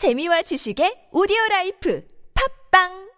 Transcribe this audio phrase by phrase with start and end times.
[0.00, 2.00] 재미와 지식의 오디오 life.
[2.32, 3.09] 팟빵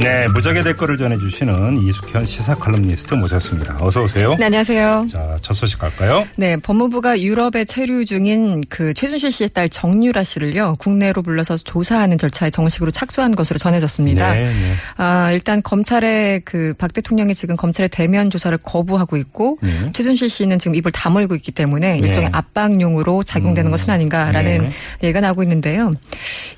[0.00, 3.76] 네, 무적의 댓글을 전해주시는 이숙현 시사 칼럼니스트 모셨습니다.
[3.80, 4.34] 어서 오세요.
[4.36, 5.06] 네, 안녕하세요.
[5.10, 6.26] 자, 첫 소식 갈까요?
[6.36, 12.50] 네, 법무부가 유럽에 체류 중인 그 최순실 씨의 딸 정유라 씨를요 국내로 불러서 조사하는 절차에
[12.50, 14.32] 정식으로 착수한 것으로 전해졌습니다.
[14.32, 14.74] 네, 네.
[14.96, 19.90] 아, 일단 검찰의 그 박 대통령이 지금 검찰의 대면 조사를 거부하고 있고 네.
[19.92, 24.70] 최순실 씨는 지금 입을 다물고 있기 때문에 일종의 압박용으로 작용되는 것은 아닌가라는 네.
[25.02, 25.92] 얘기가 나오고 있는데요.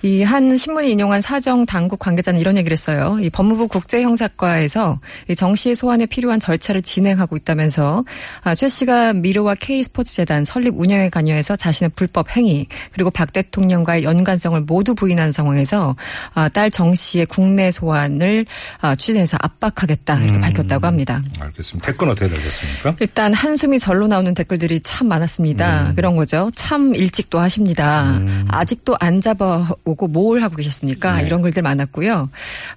[0.03, 3.19] 이 한 신문이 인용한 사정 당국 관계자는 이런 얘기를 했어요.
[3.21, 4.99] 이 법무부 국제형사과에서
[5.29, 8.05] 이정 씨의 소환에 필요한 절차를 진행하고 있다면서
[8.43, 13.33] 아, 최 씨가 미르와 K 스포츠 재단 설립 운영에 관여해서 자신의 불법 행위 그리고 박
[13.35, 15.97] 대통령과의 연관성을 모두 부인한 상황에서
[16.33, 18.47] 아, 딸정 씨의 국내 소환을
[18.81, 20.41] 아, 추진해서 압박하겠다 이렇게 음.
[20.41, 21.23] 밝혔다고 합니다.
[21.41, 21.87] 알겠습니다.
[21.87, 22.97] 댓글 어떻게 달겠습니까?
[23.01, 25.91] 일단 한숨이 절로 나오는 댓글들이 참 많았습니다.
[25.91, 25.95] 음.
[25.95, 26.51] 그런 거죠.
[26.55, 28.19] 참 일찍도 하십니다.
[28.49, 31.17] 아직도 안 잡아 오고 뭘 하고 계셨습니까?
[31.19, 31.27] 네.
[31.27, 32.29] 이런 글들 많았고요.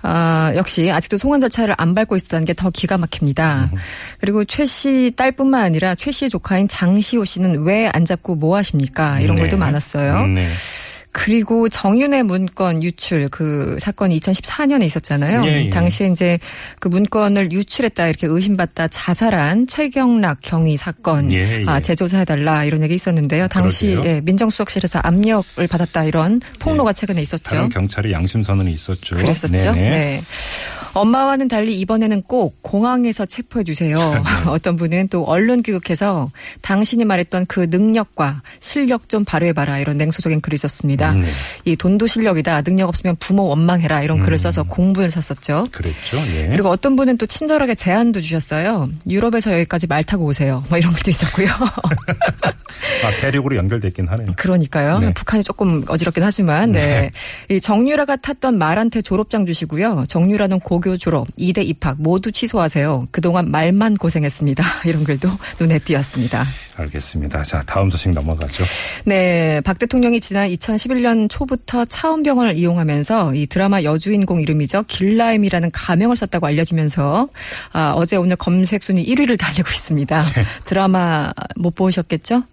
[0.02, 3.69] 아, 역시 아직도 송환 절차를 안 밟고 있었다는 게 더 기가 막힙니다.
[3.73, 3.77] 음.
[4.22, 9.19] 그리고 최 씨 딸뿐만 아니라 최 씨의 조카인 장시호 씨는 왜 안 잡고 뭐 하십니까?
[9.19, 9.41] 이런 네.
[9.44, 10.25] 글도 많았어요.
[10.27, 10.47] 네.
[11.17, 15.45] 그리고 정윤의 문건 유출 그 사건이 2014년에 있었잖아요.
[15.45, 15.69] 예, 예.
[15.69, 16.38] 당시에 이제
[16.80, 21.63] 그 문건을 유출했다 이렇게 의심받다 자살한 최경락 경위 사건 예, 예.
[21.67, 23.47] 아, 재조사해달라 이런 얘기 있었는데요.
[23.47, 23.97] 당시.
[24.03, 27.44] 예, 민정수석실에서 압력을 받았다 이런 폭로가 최근에 있었죠.
[27.55, 29.16] 다른 경찰의 양심 선언이 있었죠.
[29.16, 29.72] 그랬었죠.
[29.72, 29.89] 네네.
[29.89, 30.22] 네.
[30.95, 33.97] 엄마와는 달리 이번에는 꼭 공항에서 체포해 주세요.
[33.97, 34.21] 네.
[34.49, 40.55] 어떤 분은 또 언론 귀국해서 당신이 말했던 그 능력과 실력 좀 발휘해봐라 이런 냉소적인 글이
[40.55, 41.11] 있었습니다.
[41.13, 41.27] 네.
[41.66, 42.61] 이 돈도 실력이다.
[42.61, 45.67] 능력 없으면 부모 원망해라 이런 글을 써서 공분을 샀었죠.
[45.71, 46.17] 그랬죠.
[46.38, 46.47] 예.
[46.47, 48.89] 그리고 어떤 분은 또 친절하게 제안도 주셨어요.
[49.07, 50.63] 유럽에서 여기까지 말 타고 오세요.
[50.69, 51.47] 뭐 이런 것도 있었고요.
[53.03, 54.33] 아, 대륙으로 연결됐긴 하네요.
[54.38, 54.99] 그러니까요.
[54.99, 55.13] 네.
[55.13, 57.11] 북한이 조금 어지럽긴 하지만, 네.
[57.49, 60.05] 이 정유라가 탔던 말한테 졸업장 주시고요.
[60.07, 63.07] 정유라는 고교 졸업, 2대 입학 모두 취소하세요.
[63.12, 64.63] 그동안 말만 고생했습니다.
[64.85, 65.29] 이런 글도
[65.59, 66.46] 눈에 띄었습니다.
[66.78, 67.44] 알겠습니다.
[67.44, 68.63] 자, 다음 소식 넘어가죠.
[69.06, 74.84] 네, 박 대통령이 지난 2011년 초부터 차은병원을 이용하면서 이 드라마 여주인공 이름이죠.
[74.88, 77.29] 길라임이라는 가명을 썼다고 알려지면서
[77.72, 80.23] 아, 어제 오늘 검색 순위 1위를 달리고 있습니다.
[80.66, 82.44] 드라마 못 보셨겠죠?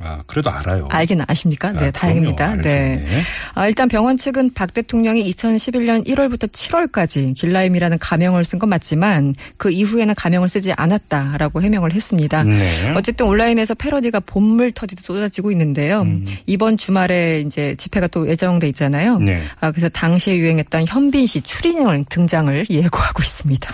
[0.00, 0.88] 아, 그래도 알아요.
[0.90, 1.72] 알긴 아십니까?
[1.72, 2.56] 네, 아, 다행입니다.
[2.56, 2.96] 네.
[2.96, 3.06] 네.
[3.54, 9.70] 아, 일단 병원 측은 박 대통령이 2011년 1월부터 7월까지 길라임이라는 가명을 쓴 건 맞지만 그
[9.70, 12.42] 이후에는 가명을 쓰지 않았다라고 해명을 했습니다.
[12.44, 12.92] 네.
[12.96, 16.06] 어쨌든 온라인에서 패러디가 본물 터지듯 쏟아지고 있는데요.
[16.46, 19.16] 이번 주말에 이제 집회가 또 예정돼 있잖아요.
[19.16, 19.24] 음.
[19.26, 19.42] 네.
[19.60, 23.70] 아, 그래서 당시에 유행했던 현빈 씨 추리닝 등장을 예고하고 있습니다.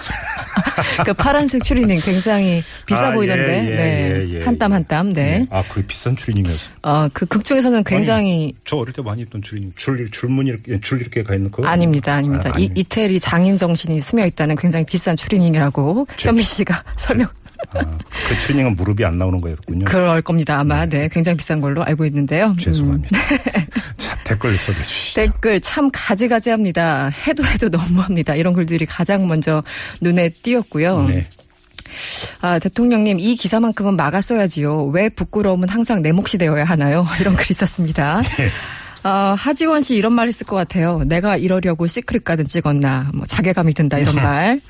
[1.06, 3.42] 그 파란색 추리닝 굉장히 비싸 아, 보이던데.
[3.66, 4.26] 예, 예, 네.
[4.28, 5.10] 예, 예, 한땀 한 땀.
[5.12, 5.38] 네.
[5.38, 5.46] 네.
[5.50, 6.68] 아, 그게 비싼 추리닝이었어요.
[6.82, 9.72] 어, 그극 중에서는 굉장히 저 어릴 때 많이 입던 추리닝.
[9.76, 11.64] 줄, 줄무늬 이렇게, 줄 이렇게 가 있는 거?
[11.66, 12.44] 아닙니다, 아닙니다.
[12.46, 12.74] 아, 이, 아닙니다.
[12.80, 17.28] 이태리 장인 정신이 스며 있다는 굉장히 비싼 추리닝이라고 제- 현미 씨가 설명.
[17.74, 17.80] 아,
[18.28, 19.84] 그 추리닝은 무릎이 안 나오는 거였군요.
[19.84, 20.84] 그럴 겁니다, 아마.
[20.84, 22.46] 네, 굉장히 비싼 걸로 알고 있는데요.
[22.48, 23.16] 음, 죄송합니다.
[23.96, 25.20] 자, 댓글 소개해 주시죠.
[25.20, 27.10] 댓글 참 가지가지합니다.
[27.26, 28.34] 해도 해도 너무합니다.
[28.34, 29.62] 이런 글들이 가장 먼저
[30.00, 31.04] 눈에 띄었고요.
[31.08, 31.26] 네.
[32.40, 34.86] 아, 대통령님 이 기사만큼은 막았어야지요.
[34.86, 37.04] 왜 부끄러움은 항상 내 몫이 되어야 하나요?
[37.20, 38.22] 이런 글이 있었습니다.
[38.38, 38.48] 네.
[39.04, 41.02] 아, 하지원 씨 이런 말 했을 것 같아요.
[41.04, 43.10] 내가 이러려고 시크릿 가든 찍었나.
[43.14, 44.60] 뭐 자괴감이 든다 이런 말.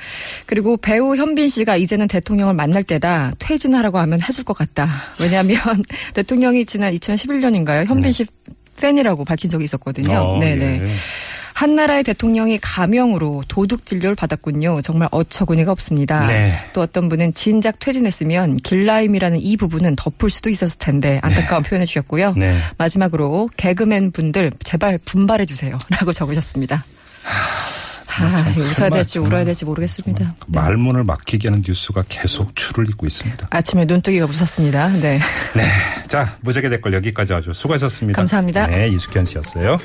[0.47, 3.33] 그리고 배우 현빈 씨가 이제는 대통령을 만날 때다.
[3.39, 4.89] 퇴진하라고 하면 해줄 것 같다.
[5.21, 5.59] 왜냐하면
[6.15, 7.85] 대통령이 지난 2011년인가요?
[7.87, 8.25] 현빈 씨
[8.81, 10.09] 팬이라고 밝힌 적이 있었거든요.
[10.09, 10.17] 네.
[10.17, 10.81] 어, 네네.
[10.83, 10.89] 예.
[11.55, 14.81] 한 나라의 대통령이 가명으로 도둑 진료를 받았군요.
[14.83, 16.27] 정말 어처구니가 없습니다.
[16.27, 16.55] 네.
[16.73, 22.35] 또 어떤 분은 진작 퇴진했으면 길라임이라는 이 부분은 덮을 수도 있었을 텐데 안타까운 표현해 주셨고요.
[22.37, 22.57] 네.
[22.79, 26.85] 마지막으로 개그맨 분들 제발 분발해 주세요라고 적으셨습니다.
[27.25, 30.25] 아, 참, 웃어야 될지 울어야 될지 모르겠습니다.
[30.47, 30.61] 네.
[30.61, 33.47] 말문을 막히게 하는 뉴스가 계속 줄을 잇고 있습니다.
[33.51, 34.89] 아침에 눈뜨기가 무섭습니다.
[34.89, 35.19] 네.
[35.55, 35.73] 네.
[36.09, 37.53] 자, 무적의 댓글 여기까지 하죠.
[37.55, 38.17] 수고하셨습니다.
[38.17, 38.67] 감사합니다.
[38.67, 39.79] 네, 이숙현 씨였어요.